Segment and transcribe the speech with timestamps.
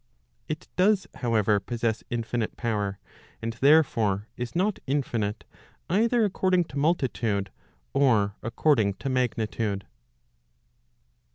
[0.47, 2.97] It does, however, possess infinite power;
[3.39, 5.43] and therefore is not infi¬ nite
[5.91, 7.51] either according to multitude,
[7.93, 9.85] or according to magnitude.